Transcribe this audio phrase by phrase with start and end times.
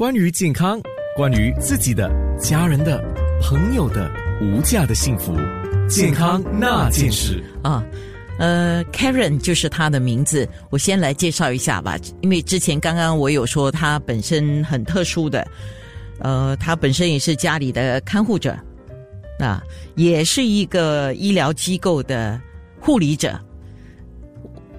[0.00, 0.80] 关于健康，
[1.14, 2.98] 关于自己的、家人的、
[3.42, 5.36] 朋友的无价的幸福，
[5.90, 7.84] 健康那件事啊。
[8.38, 10.48] 呃，Karen 就是他的名字。
[10.70, 15.46] 我先来介绍一下吧，因为之前刚刚我有说他本身很特殊的，
[16.20, 18.56] 呃，他本身也是家里的看护者，
[19.38, 19.62] 啊，
[19.96, 22.40] 也是一个医疗机构的
[22.80, 23.38] 护理者。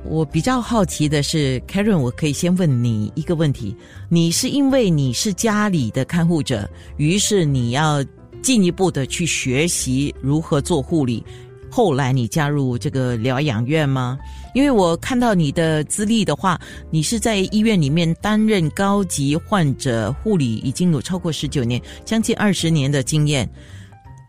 [0.03, 3.75] 我比较好奇的是，Karen，我可以先问你一个问题：
[4.09, 8.03] 你是因为你是家里的看护者，于是你要
[8.41, 11.23] 进一步的去学习如何做护理？
[11.69, 14.17] 后来你加入这个疗养院吗？
[14.53, 16.59] 因为我看到你的资历的话，
[16.89, 23.49] 你是在医院里面担任高级患者护理，已经有超过十九年，将近二十年的经验。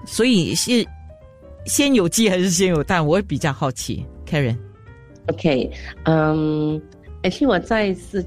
[0.07, 0.87] 所以是
[1.65, 3.05] 先有鸡还是先有蛋？
[3.05, 4.57] 我比较好奇，Karen。
[5.29, 5.71] OK，
[6.05, 6.81] 嗯，
[7.23, 8.25] 而且我在是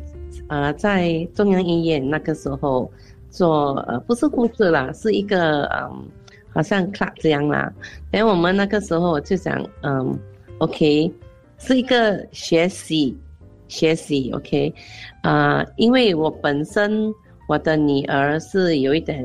[0.48, 2.92] 呃在中央医院那个时候
[3.30, 6.08] 做呃不是护士啦，是一个嗯。
[6.58, 7.70] 好像 club 这样啦，
[8.10, 10.18] 然后我们那个时候我就想，嗯
[10.60, 11.12] ，OK，
[11.58, 13.14] 是一个学习，
[13.68, 14.74] 学习，OK，
[15.22, 17.14] 啊，因为我本身
[17.50, 19.22] 我的女儿是有一点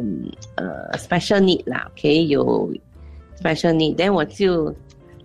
[0.56, 2.69] 呃 special need 啦，OK，有
[3.41, 4.75] special need，但我就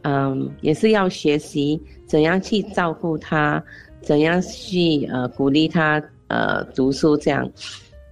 [0.06, 3.62] 嗯也是要学习怎样去照顾他，
[4.02, 7.50] 怎样去呃鼓励他呃读书这样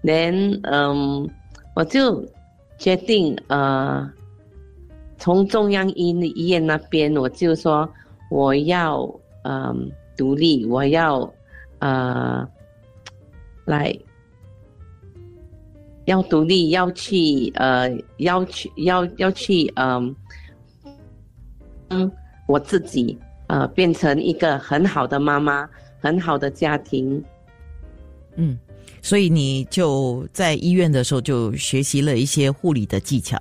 [0.02, 0.33] 连
[0.64, 1.30] 嗯
[1.75, 2.27] 我就。
[2.80, 4.11] 决定呃，
[5.17, 7.88] 从中央医医院那边，我就说
[8.30, 9.08] 我要
[9.44, 11.31] 嗯独立，我要
[11.80, 12.45] 呃
[13.64, 13.95] 来
[16.05, 20.14] 要独立，要去呃要去要要去嗯
[22.47, 25.67] 我自己呃变成一个很好的妈妈，
[25.99, 27.23] 很好的家庭，
[28.36, 28.58] 嗯。
[29.02, 33.38] 所以你就在医院的时候就学习了一些护理的技巧，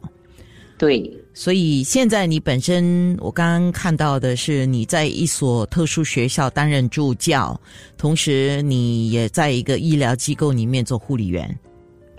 [0.77, 1.08] 对。
[1.34, 7.58] 所以现在你本身，我刚刚看到的是你在一所特殊学校担任助教，
[7.96, 11.57] 同时你也在一个医疗机构里面做护理员。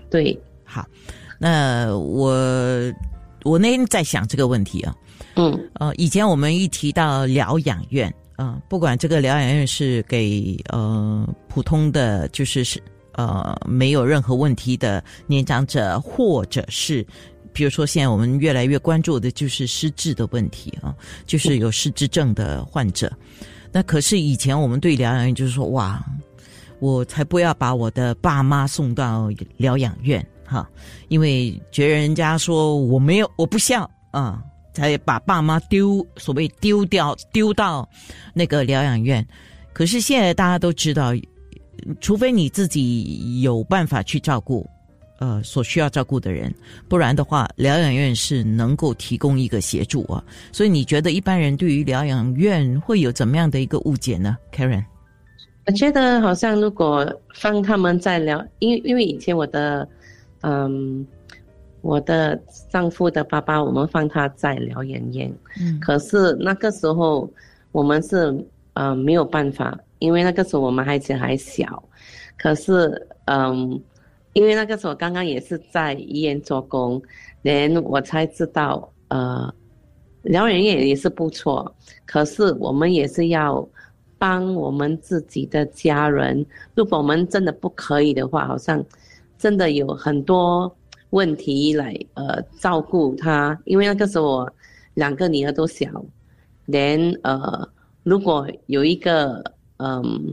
[0.08, 0.86] 对，好。
[1.38, 2.32] 那我
[3.42, 4.96] 我那天在想这个问题啊，
[5.36, 12.82] 嗯，呃，以前我们一提到疗养院啊，不管这个疗养院是给呃普通的，就是是。
[13.16, 17.06] 呃，没有任何问题的年长者，或者是，
[17.52, 20.92] 比如说，现在我们越来越关注的就是失智的问题啊，
[21.24, 23.08] 就是有失智症的患者。
[23.70, 26.04] 那可是以前我们对疗养院就是说，哇，
[26.80, 30.68] 我才不要把我的爸妈送到疗养院哈，
[31.06, 34.42] 因为觉得人家说我没有，我不孝啊，
[34.74, 37.88] 才把爸妈丢，所谓丢掉，丢到
[38.34, 39.26] 那个疗养院。
[39.72, 41.14] 可是现在大家都知道。
[42.00, 44.66] 除非你自己有办法去照顾，
[45.18, 46.54] 呃，所需要照顾的人，
[46.88, 50.24] 不然的话，疗养院是能够提供一个协助啊。
[50.50, 54.84] 所以你觉得一般人对于疗养院会有怎么样的一个误解呢，Karen？
[55.66, 59.86] 我觉得好像如果放他们在疗，因为因为以前我的，
[60.40, 61.04] 嗯，
[61.84, 62.34] 我的
[62.70, 65.30] 丈夫的爸爸，我们放他在疗养院，
[65.60, 67.30] 嗯，可是那个时候
[67.72, 68.34] 我们是
[68.72, 69.78] 呃没有办法。
[70.00, 71.82] 因为那个时候我们孩子还小，
[72.36, 73.80] 可是嗯，
[74.34, 77.00] 因为那个时候刚刚也是在医院做工，
[77.40, 79.50] 连我才知道呃，
[80.22, 81.74] 疗养院也是不错，
[82.04, 83.66] 可是我们也是要
[84.18, 86.44] 帮我们自己的家人。
[86.74, 88.84] 如果我们真的不可以的话，好像
[89.38, 90.70] 真的有很多
[91.14, 93.58] 问题来呃照顾他。
[93.64, 94.54] 因为那个时候我
[94.94, 95.88] 两个女儿都小，
[96.66, 97.68] 连呃
[98.02, 99.42] 如果有一个。
[99.78, 100.32] 嗯，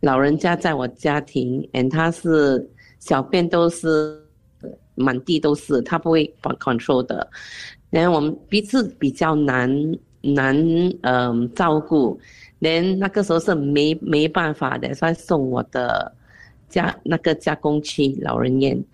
[0.00, 2.70] 老人家在我家庭，and 他是
[3.00, 4.22] 小便都是
[4.94, 7.26] 满地都是，他不会管 control 的。
[7.88, 9.66] 然后我们彼此比较难
[10.20, 10.54] 难
[11.00, 12.20] 嗯照顾，
[12.58, 16.14] 连那个时候是没没办法的，所以送我的
[16.68, 18.84] 家那个加工区老人院。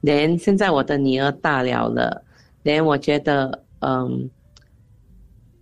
[0.00, 2.22] 连现在我的女儿大了了，
[2.62, 4.30] 连我觉得嗯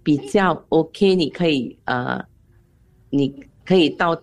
[0.03, 2.25] 比较 OK，你可以呃
[3.11, 3.35] 你。
[3.67, 4.15] 可以到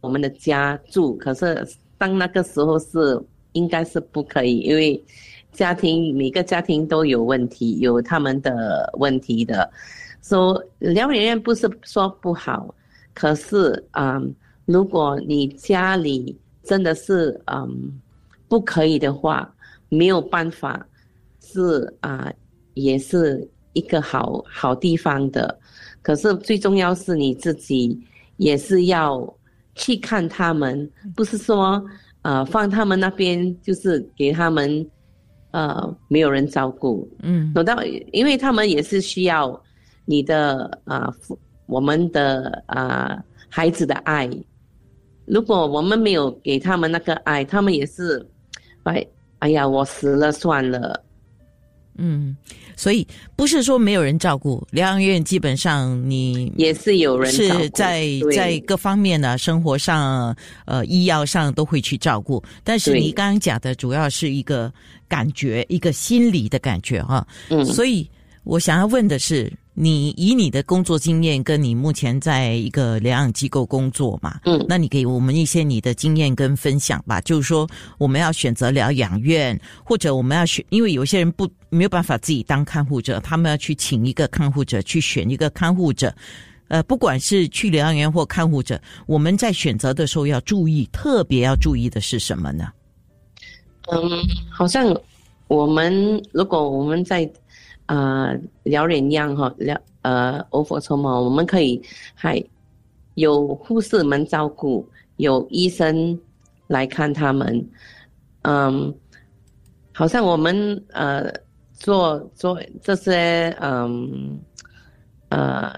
[0.00, 1.64] 我们的家住，可是
[1.96, 5.00] 当那个时候是应该是不可以，因为
[5.52, 9.70] 家庭每个家庭都有问题，有他们的问题的。
[10.22, 12.74] 说疗养院不是说不好，
[13.14, 14.34] 可是嗯，
[14.64, 18.00] 如果你家里真的是嗯
[18.52, 19.50] 不可以的话，
[19.88, 20.86] 没有办法，
[21.40, 22.30] 是啊，
[22.74, 25.58] 也是一个好好地方的。
[26.02, 27.98] 可是最重要是你自己。
[28.38, 29.32] 也是要
[29.74, 31.80] 去看他们，不是说
[32.22, 34.84] 呃放他们那边，就是给他们
[35.52, 39.62] 呃没有人照顾，嗯，等到因为他们也是需要
[40.06, 44.28] 你的啊父我们的啊孩子的爱，
[45.26, 48.26] 如果我们没有给他们那个爱，他们也是
[48.84, 49.06] 哎
[49.38, 51.02] 哎呀我死了算了。
[51.98, 52.34] 嗯，
[52.74, 53.06] 所以
[53.36, 60.34] 不是说没有人照顾疗养院，基本上你也是有人是在在各方面呢，生活上、
[60.64, 62.42] 呃医药上都会去照顾。
[62.64, 64.72] 但是你刚刚讲的主要是一个
[65.06, 67.26] 感觉，一个心理的感觉哈。
[67.50, 68.10] 嗯所以
[68.44, 77.20] 我想要问的是，你以你的工作经验，跟你目前在一个疗养机构工作嘛，嗯那你给我们一些你的经验跟分享吧。
[77.20, 77.68] 就是说，
[77.98, 86.12] 我们要选择疗养院，或者我们要选，因为有些人不没有办法自己当看护者，他们要去请一个看护者，去选一个看护者。
[86.68, 92.72] 呃，不管是去疗养院或看护者，我们在选择的时候要注意，特别要注意的是什么呢？
[93.92, 94.00] 嗯，
[94.50, 94.92] 好像
[95.48, 97.30] 我们如果我们在
[97.86, 101.80] 呃疗养样哈疗呃 o v e r t o m 我们可以
[102.14, 102.42] 还
[103.14, 104.86] 有护士们照顾，
[105.16, 106.18] 有医生
[106.68, 107.64] 来看他们，
[108.42, 108.94] 嗯，
[109.92, 111.32] 好像我们呃
[111.74, 114.40] 做做这些嗯
[115.28, 115.72] 呃，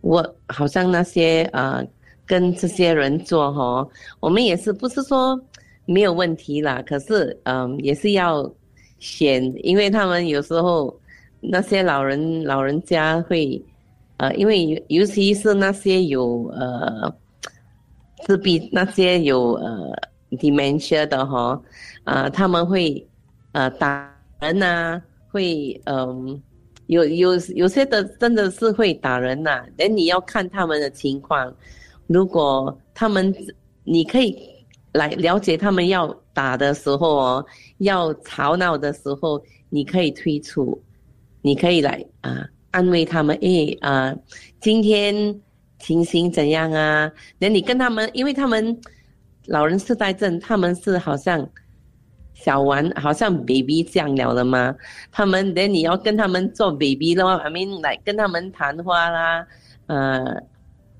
[0.00, 1.86] 我好像那些呃
[2.26, 3.88] 跟这些人做哈，
[4.20, 5.40] 我们也是不是说
[5.84, 8.42] 没有问题啦，可是嗯也是要
[8.98, 10.98] 选，因为他们有时候
[11.40, 13.62] 那些老人老人家会
[14.18, 17.14] 呃，因为尤尤其是那些有呃
[18.24, 19.92] 自闭那些有呃
[20.32, 21.60] dementia 的哈，
[22.04, 23.06] 呃他们会
[23.52, 24.10] 呃打
[24.40, 25.00] 人呐、
[25.30, 26.42] 会嗯、
[26.86, 31.54] 有有有些的真的是会打人呐、但你要看他们的情况，
[32.06, 33.34] 如果他们
[33.84, 34.36] 你可以
[34.96, 37.46] 来了解他们要打的时候哦，
[37.78, 40.82] 要吵闹的时候，你可以退出，
[41.42, 44.14] 你可以来啊安慰他们，哎啊，
[44.60, 45.40] 今天
[45.78, 47.10] 情形怎样啊？
[47.38, 48.78] 那你跟他们，因为他们
[49.46, 51.48] 老人痴呆症，他们是好像
[52.34, 54.74] 小玩，好像 baby 这样了的吗？
[55.10, 59.46] 他们，等你要跟他们做 baby 的话，I mean 来跟他们谈话啦，
[59.86, 60.42] 呃，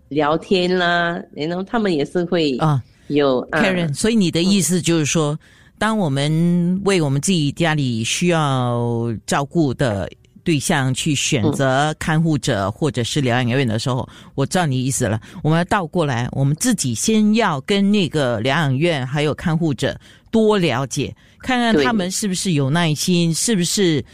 [0.09, 5.38] 聊天啦，然后他们也是会啊有、啊 Karen，所以你的意思就是说，
[5.79, 10.11] 当我们为我们自己家里需要照顾的
[10.43, 15.20] 对象去选择看护者或者是疗养院的时候，我知道你意思了。
[15.43, 19.99] 我们要倒过来，我们自己先要跟那个疗养院还有看护者
[20.31, 24.05] 多了解，看看他们是不是有耐心，是不是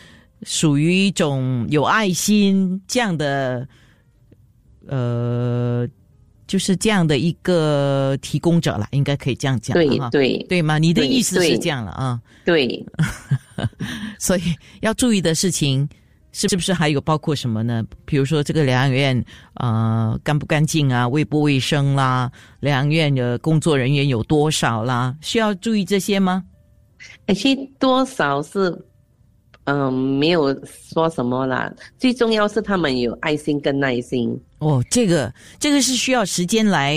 [0.43, 3.67] 属于一种有爱心这样的，
[4.87, 5.89] 呃。
[6.53, 10.77] 就是这样的一个提供者了，应该可以这样讲哈对对对吗？
[10.77, 12.85] 你的意思是这样了啊，对，
[14.21, 14.43] 所以
[14.83, 15.89] 要注意的事情
[16.31, 17.83] 是是不是还有包括什么呢？
[18.05, 26.45] 比如说这个疗养院呃干不干净啊，卫不卫生啦，疗养院的工作人员有多少啦，需要注意这些吗？
[27.27, 28.79] 而且多少是，
[29.65, 31.73] 嗯、没有说什么啦。
[31.99, 34.39] 最重要是他们有爱心跟耐心。
[34.59, 36.97] 哦，这个这个是需要时间来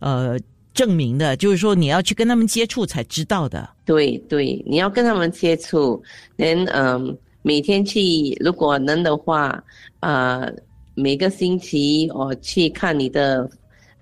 [0.00, 0.38] 呃
[0.72, 3.68] 证明的，就是说你要去跟他们接触才知道的。
[3.84, 6.02] 对对，你要跟他们接触，
[6.36, 9.62] 能嗯，每天去，如果能的话，
[10.00, 10.52] 呃，
[10.94, 13.48] 每个星期我去看你的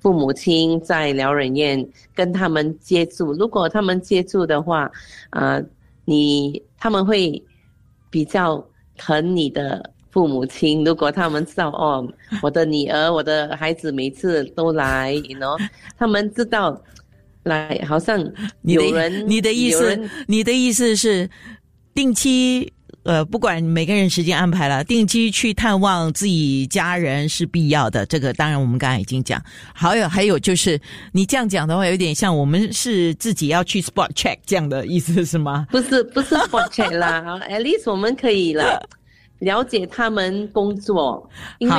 [0.01, 3.33] 父母亲在疗养院，跟他们接触。
[3.33, 4.91] 如果他们接触的话，
[5.31, 5.63] 呃，
[6.05, 7.43] 你他们会
[8.17, 10.83] 比较疼你的父母亲。
[10.83, 12.09] 如果他们知道哦，
[12.41, 15.61] 我的女儿、我的孩子每次都来，you know，
[15.99, 16.81] 他们知道。
[17.43, 18.19] 来，好像
[18.63, 21.29] 有人，你的意思，你的意思是
[21.95, 22.73] 定期
[23.07, 28.05] 呃，不管每个人时间安排了，定期去探望自己家人是必要的。
[28.07, 29.41] 这个当然我们刚才已经讲。
[29.73, 30.79] 还有还有就是
[31.13, 35.67] 你这样讲的话，有点像我们是自己要去 spot check 这样的意思是吗？
[35.71, 38.83] 不是不是 spot check 啦好， at least 我们可以了
[39.39, 41.75] 了解他们工作，因为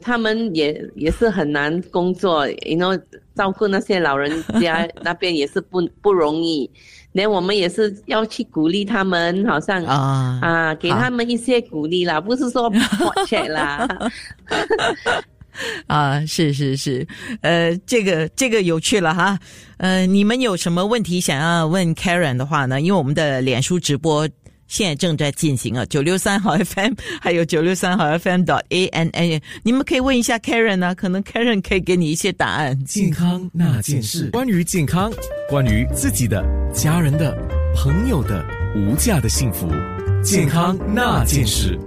[0.00, 3.00] 他们也也是很难工作，you know
[3.34, 6.68] 照顾那些老人家 那边也是不不容易，
[7.16, 13.88] 连我们也是要去鼓励他们，好像啊啊给他们一些鼓励啦，不是说 spot check 啦，
[15.88, 17.06] 啊，是是是，
[17.40, 19.38] 呃，这个这个有趣了哈。
[19.78, 22.78] 呃，你们有什么问题想要问 Karen 的话呢？
[22.78, 24.28] 因为我们的脸书直播
[24.68, 32.84] 现在正在进行啊，九六三号 FM，还有九六三号 FM 的 A N N，你们可以问一下 Karen 啊，可能 Karen 可以给你一些答案。
[32.84, 35.12] 健康那件事，关于健康，
[35.48, 36.44] 关于自己的、
[36.74, 37.36] 家人的、
[37.74, 38.44] 朋友的
[38.74, 39.68] 无价的幸福，
[40.22, 41.78] 健康那件事。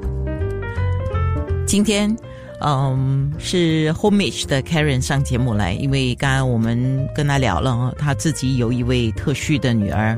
[1.67, 2.15] 今天，
[2.61, 10.17] 嗯，是 Homage 的 Karen 上节目来，因为刚刚我们跟他聊了啊，他自己有一位特需的女儿。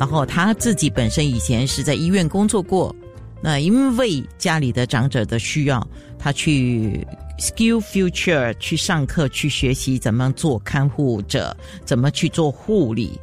[0.00, 2.96] 然后他自己本身以前是在医院工作过，
[3.42, 5.86] 那因为家里的长者的需要，
[6.18, 7.06] 他去
[7.38, 11.54] Skill Future 去上课去学习怎么做看护者，
[11.84, 13.20] 怎么去做护理。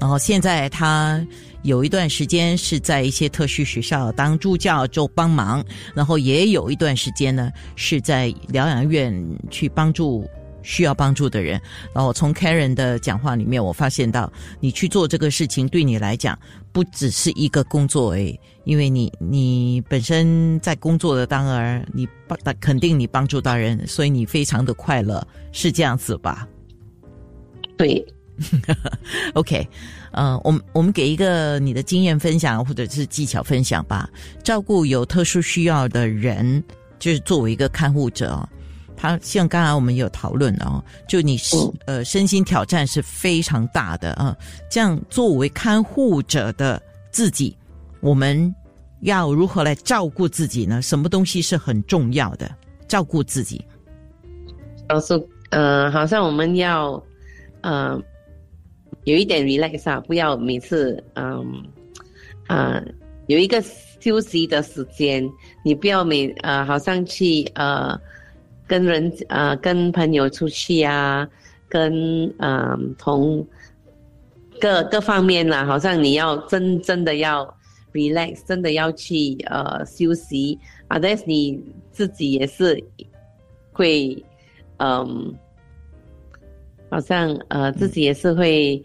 [0.00, 1.20] 然后现在他
[1.62, 9.12] 有一段时间是在一些特殊学校当助教就帮忙，然后也有一段时间呢是在疗养院
[9.50, 10.24] 去帮助。
[10.62, 11.60] 需要帮助的人，
[11.94, 16.38] 然后从 Karen 的讲话里面，我发现到你去做这个事情，对你来讲
[16.72, 26.46] 不只是一个工作诶，因为你你本身在工作的当儿，你帮肯定你帮助到人，所以你非常的快乐，是这样子吧？
[27.76, 28.04] 对，
[29.34, 29.66] OK，
[30.12, 34.08] 呃，我们我们给一个你的经验分享或者是技巧分享吧，
[34.44, 36.62] 照顾有特殊需要的人，
[36.98, 38.46] 就是作为一个看护者。
[39.00, 44.36] 他像刚才我们有讨论的哦，就你是呃身心挑战是非常大的啊。
[44.70, 46.80] 这样作为看护者的
[47.10, 47.56] 自己，
[48.00, 48.54] 我们
[49.00, 50.82] 要如何来照顾自己呢？
[50.82, 52.54] 什么东西是很重要的？
[52.88, 53.64] 照顾自己，
[54.86, 57.02] 告诉呃，好像我们要
[57.62, 57.98] 呃
[59.04, 61.64] 有一点 relax 啊，不要每次嗯
[62.48, 62.78] 啊
[63.28, 63.64] 有一个
[63.98, 65.26] 休息的时间，
[65.64, 67.98] 你不要每呃好像去呃。
[68.70, 71.28] 跟人呃，跟朋友出去啊，
[71.68, 71.92] 跟
[72.38, 73.44] 嗯同
[74.60, 77.44] 各各方面啦，好像你要真真的要
[77.92, 81.60] relax，真的要去呃休息啊，但是你
[81.90, 82.80] 自己也是
[83.72, 84.24] 会
[84.76, 85.34] 嗯，
[86.88, 88.80] 好像呃自己也是会，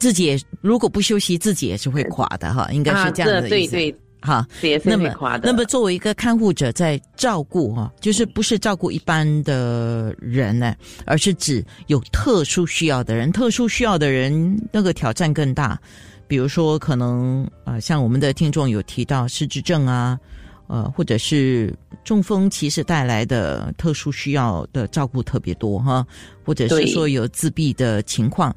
[0.00, 3.70] 自己也如果不休息，自己也是会垮的哈，应该是这样的意思。
[3.76, 3.98] 对对。
[4.20, 4.44] 好，
[4.82, 10.74] 那么那么作为一个看护者在照顾哈，就是不是照顾一般的人呢，
[11.06, 13.30] 而是指有特殊需要的人。
[13.30, 15.80] 特殊需要的人那个挑战更大，
[16.26, 20.18] 比如说可能啊，像我们的听众有提到失智症啊，
[20.66, 21.72] 呃，或者是
[22.02, 26.04] 中风，其实带来的特殊需要的照顾特别多哈，
[26.44, 28.54] 或者是说有自闭的情况，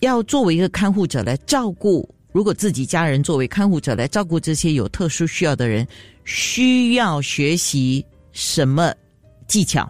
[0.00, 2.12] 要作为一个看护者来照顾。
[2.34, 5.86] 如果自己家人作为看护者来照顾这些有特殊需要的人，
[6.24, 8.92] 需要学习什么
[9.46, 9.88] 技巧？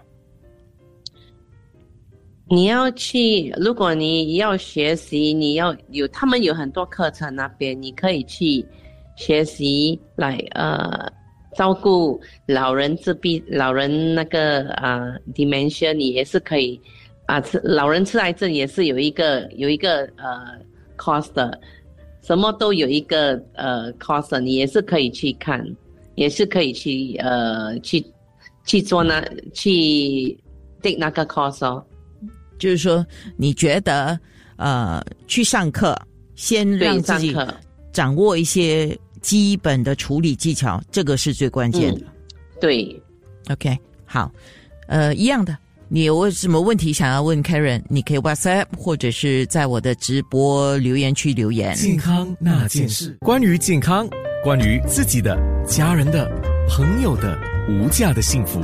[2.50, 8.62] 你要去，如果你要学习，你要有他们有很多课程那边，你可以去
[9.16, 11.10] 学习来呃
[11.56, 16.78] 照顾老人自闭、老人那个啊 dementia，你也是可以
[17.24, 20.60] 啊，老人痴癌症也是有一个有一个呃
[20.98, 21.58] cost 的。
[22.26, 25.62] 什么都有一个呃 course，你也是可以去看，
[26.14, 28.02] 也是可以去呃去
[28.64, 30.34] 去做那去
[30.82, 31.84] take 那个 course 哦。
[32.58, 34.18] 就是说，你觉得
[34.56, 35.94] 呃去上课，
[36.34, 37.36] 先让自己
[37.92, 42.06] 掌握一些基本的处理技巧，这个是最关键的。
[42.58, 42.98] 对
[43.50, 43.76] ，OK，
[44.06, 44.32] 好，
[44.86, 45.54] 呃，一样的。
[45.88, 47.82] 你有什么问题想要问 Karen？
[47.88, 51.74] 你可以 WhatsApp 或者是在我的直播留言区留言。
[51.76, 54.08] 健康那件事，关于健康，
[54.42, 56.30] 关于自己的、家人的、
[56.68, 57.38] 朋友的
[57.68, 58.60] 无价的幸福，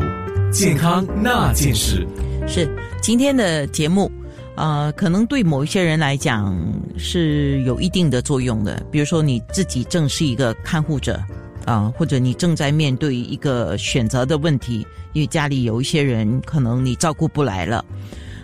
[0.51, 2.07] 健康那件事
[2.49, 2.69] 是
[3.03, 4.11] 今天的节目。
[4.57, 6.55] 呃，可能对某一些人来讲
[6.99, 11.23] 是有一定的作用的，比如说你自己正是一个看护者。
[11.65, 17.85] 啊，或者你正在面对一个选择的问题，因为家里有一些人可能你照顾不来了。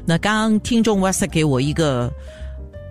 [0.05, 2.13] 那刚刚听众 WhatsApp 给我一个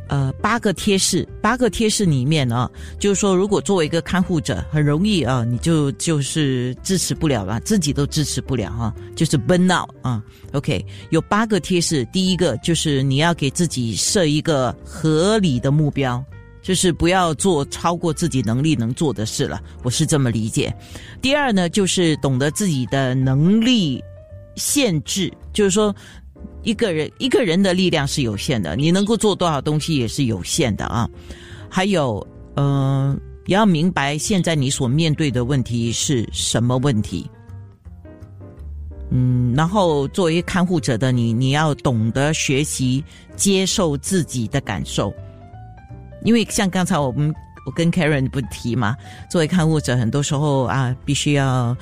[0.08, 10.22] 呃八个贴士，八个贴士里面啊，就是说如果作为一个看护者，很容易啊，你就就是支持不了了，自己都支持不了哈，就是 burn out 啊。
[10.52, 16.24] OK，有八个贴士，第一个就是你要给自己设一个合理的目标。
[16.66, 20.76] 就是不要做超过自己能力能做的事了，我是这么理解。
[21.22, 24.04] 第二呢，就是懂得自己的能力
[24.56, 25.96] 限制，就是说，
[26.64, 31.08] 一个人一个人的力量是有限的，你能够做多少东西也是有限的啊。
[31.70, 37.30] 还有，嗯，也要明白现在你所面对的问题是什么问题。
[39.12, 43.04] 嗯，然后作为看护者的你，你要懂得学习
[43.36, 45.14] 接受自己的感受。
[46.26, 47.34] 因为像刚才我们
[47.66, 48.98] 我跟 Karen 不提嘛，
[49.30, 51.78] 作为看护者，很多时候啊，必须要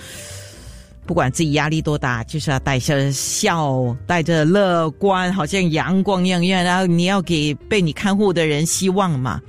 [1.07, 9.41] 不管自己压力多大，就是要带着笑，带着乐观，好像阳光一样，然后你要给被你看护的人希望嘛，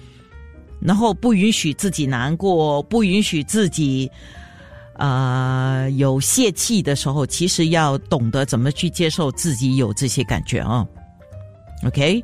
[0.81, 4.11] 然后不允许自己难过，不允许自己。
[4.97, 10.87] 呃，有泄气的时候，其实要懂得怎么去接受自己有这些感觉啊。
[11.85, 12.23] OK，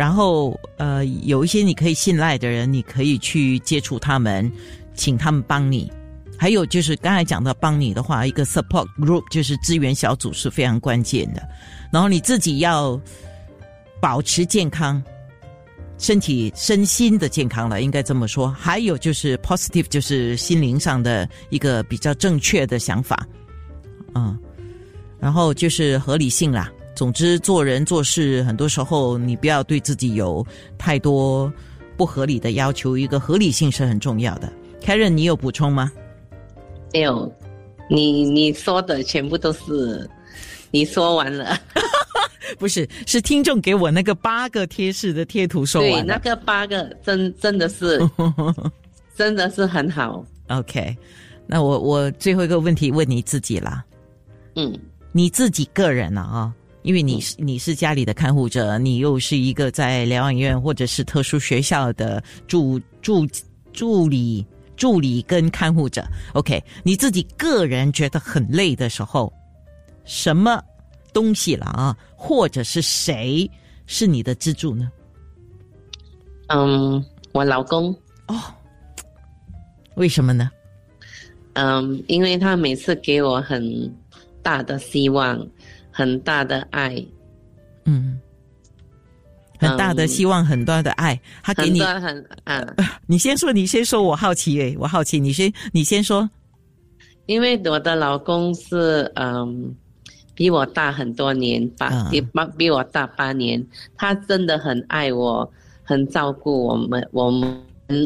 [0.00, 4.50] 然后呃，有一些你可以信赖的人，你可以去接触他们，
[4.94, 5.92] 请他们帮你。
[6.38, 11.46] 还有就是刚才讲到帮你的话，一个 support group 就是资源小组是非常关键的。
[11.92, 12.98] 然后你自己要
[14.00, 15.02] 保持健康。
[15.98, 18.48] 身体身心的健康了，应该这么说。
[18.50, 23.28] 还有就是 positive，就是心灵上的一个比较正确的想法，
[24.14, 24.34] 嗯，
[25.18, 26.72] 然后就是合理性啦。
[27.00, 31.50] 总之，做人做事，很多时候你不要对自己有太多
[31.96, 34.52] 不合理的要求，一个合理性是很重要的。
[34.82, 35.90] Karen，你有补充吗？
[36.92, 37.34] 没有，
[37.88, 40.06] 你你说的全部都是
[40.70, 41.58] 你说完了。
[42.60, 45.90] 不是，是听众给我那个八个贴士的贴图说完。
[45.90, 47.98] 对，那个八个真真的是，
[49.16, 50.22] 真的是很好。
[50.48, 50.94] OK，
[51.46, 53.82] 那我我最后一个问题问你自己啦。
[54.54, 54.78] 嗯，
[55.12, 63.26] 你自己个人了啊，因为你是你是家里的看护者，你又是一个在疗养院或者是特殊学校的助助
[63.72, 64.46] 助理
[64.76, 66.04] 助理跟看护者。
[66.34, 69.32] OK，你自己个人觉得很累的时候，
[70.04, 70.62] 什么？
[71.12, 73.50] 东西了啊，或者是谁
[73.84, 74.88] 是你的支柱呢？
[76.46, 77.92] 嗯，我老公
[78.28, 78.40] 哦，
[79.96, 80.48] 为什么呢？
[81.54, 83.92] 嗯，因为他每次给我很
[84.40, 85.44] 大的希望，
[85.90, 87.04] 很大的爱，
[87.84, 88.18] 嗯，
[89.58, 92.64] 很大的希望，很大的爱，他给你很啊，
[93.06, 96.28] 你先说，你先说，我好奇诶，我好奇，你先，你先说，
[97.26, 99.74] 因为我的老公是嗯。
[100.32, 103.62] 比我大很多年，八比八比我大八年。
[103.94, 105.46] 他真的很爱我，
[105.82, 107.06] 很照顾我们。
[107.12, 107.62] 我们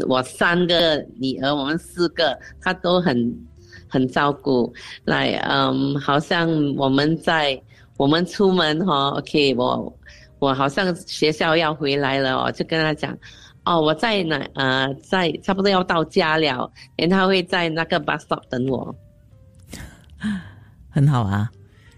[0.09, 3.33] 我三个女儿，我们四个，他都很
[3.87, 4.75] 很照顾。
[5.05, 7.63] 来，嗯，好像我们在
[7.97, 9.99] 我们出门哈，OK，我
[10.39, 13.17] 我好像学校要回来了哦，就跟他讲，
[13.65, 14.37] 哦，我在哪？
[14.55, 18.95] 呃，在差不多要到家了，然后他会在那个 bus stop 等我。
[20.91, 21.51] 很好啊。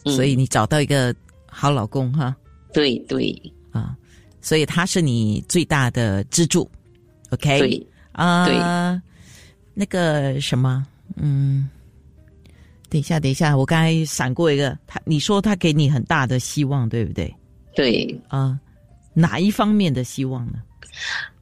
[0.07, 1.13] 所以你找到一个
[1.49, 2.33] 好老公哈，
[2.73, 3.35] 对对
[3.73, 3.97] 啊，
[4.41, 6.71] 所以他是你最大的支柱
[7.31, 7.59] ，OK？
[7.59, 8.57] 对啊，对
[9.75, 11.69] 那个什么，嗯，
[12.89, 17.35] 等一下，等一下，我刚才闪过一个，他你说他给你很大的希望，对不对？
[17.75, 18.59] 对啊，
[19.15, 20.55] 哪一方面的希望呢？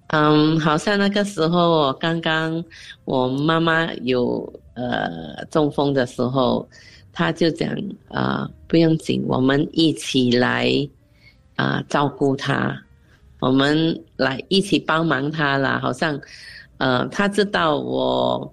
[0.09, 2.65] 嗯，好像那个时候刚刚
[3.05, 6.69] 我妈妈有呃中风的时候。
[7.17, 7.73] 他就讲
[8.09, 10.69] 啊，不用紧，我们一起来
[11.55, 12.77] 啊照顾他，
[13.39, 15.79] 我们来一起帮忙他啦。
[15.81, 16.21] 好像，
[16.79, 18.53] 呃，他知道我，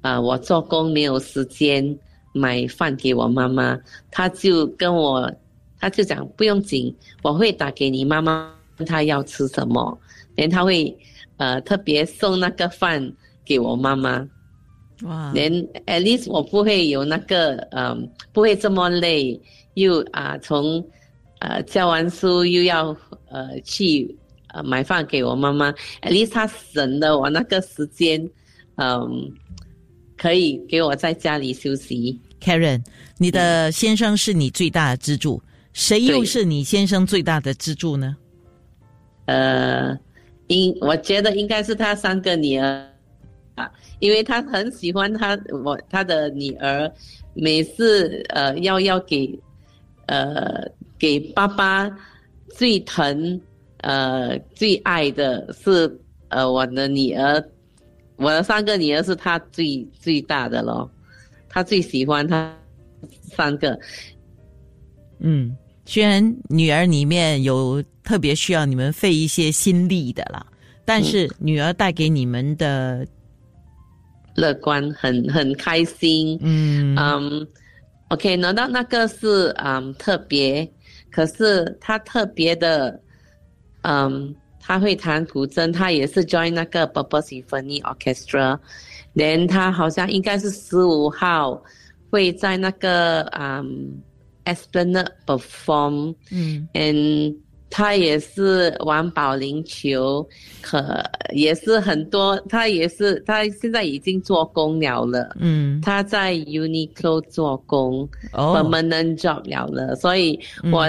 [0.00, 1.98] 啊，我做工没有时间
[2.32, 3.78] 买饭给我妈妈，
[4.10, 5.30] 他就跟我，
[5.80, 9.98] 他就讲不用紧，我会打给你妈妈，问他要吃什么，
[10.36, 10.96] 连他会
[11.36, 13.12] 呃特别送那个饭
[13.44, 14.26] 给我妈妈。
[15.02, 15.52] 哇，连
[15.86, 19.40] at least 我不会有那个，嗯，不会这么累，
[19.74, 20.84] 又啊从，
[21.38, 22.88] 呃教完书又要
[23.30, 24.12] 呃去
[24.48, 25.70] 呃买饭给我妈妈
[26.02, 28.28] ，at least 他省了我那个时间，
[28.74, 29.32] 嗯，
[30.18, 32.20] 可以给我在家里休息。
[32.40, 32.84] Karen，
[33.16, 38.16] 你的先生是你最大的支柱，谁又是你先生最大的支柱呢？
[39.26, 39.98] 呃，
[40.48, 42.88] 应我觉得应该是他三个女儿
[43.54, 43.70] 啊。
[44.00, 46.88] 因为他很喜欢他，我他的女儿，
[47.34, 49.36] 每次呃要要给，
[50.06, 50.64] 呃
[50.96, 51.90] 给爸爸
[52.48, 53.40] 最疼，
[53.78, 57.44] 呃最爱的是呃我的女儿，
[58.18, 60.90] 我的三个女儿是他最最大的咯，
[61.48, 62.54] 他最喜欢他
[63.22, 63.78] 三个。
[65.20, 70.44] 嗯，虽然女儿里面有特别需要你们费一些心力的啦，
[70.84, 73.06] 但是女儿带给你们的。
[74.34, 76.38] 乐观，很很开心。
[76.42, 77.48] 嗯嗯
[78.10, 80.70] ，OK，难道那个是嗯特别？
[81.10, 83.00] 可是他特别的，
[83.82, 84.32] 嗯，
[84.68, 88.58] 他会弹古筝，他也是 join 那个 Bubble Symphony Orchestra。
[89.14, 91.60] 连他好像应该是十五号
[92.10, 94.00] 会在那个嗯
[94.44, 96.14] Esplanade perform。
[96.30, 97.34] 嗯，and
[97.70, 100.26] 他也是玩保龄球，
[100.60, 101.02] 可
[101.32, 109.66] 也是很多，他也是他现在已经做工了了，嗯，他在 Uniqlo 做工哦，，permanent job 了。
[109.66, 110.38] 了，所以
[110.70, 110.86] 我、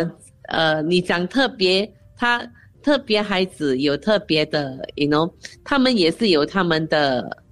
[0.49, 2.45] 呃，你讲特别，他
[2.81, 5.31] 特别孩子有特别的，you know，
[5.63, 7.43] 他们也是有他们的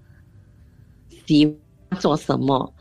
[1.25, 2.73] 喜欢做什么，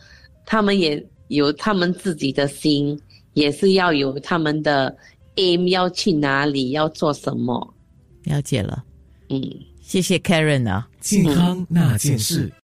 [0.45, 2.99] 他们也有他们自己的心，
[3.35, 4.97] 也是要有他们的
[5.37, 7.75] aim 要去哪里，要做什么，
[8.25, 8.85] 了解了，
[9.29, 9.41] 嗯。
[9.81, 10.89] 谢谢 Karen 啊。
[11.01, 12.53] 健康那件事。